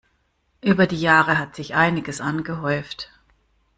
Über 0.61 0.87
die 0.87 0.99
Jahre 0.99 1.37
hat 1.37 1.55
sich 1.55 1.75
einiges 1.75 2.21
angehäuft. 2.21 3.11